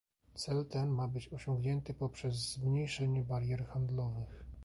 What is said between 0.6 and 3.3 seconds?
ten ma być osiągnięty poprzez zmniejszenie